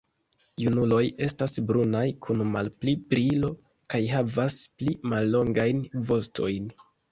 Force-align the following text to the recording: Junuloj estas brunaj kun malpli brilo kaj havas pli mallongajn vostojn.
Junuloj 0.61 1.01
estas 1.25 1.53
brunaj 1.71 2.01
kun 2.27 2.41
malpli 2.55 2.95
brilo 3.13 3.53
kaj 3.95 4.01
havas 4.15 4.59
pli 4.83 4.99
mallongajn 5.15 5.87
vostojn. 6.13 6.77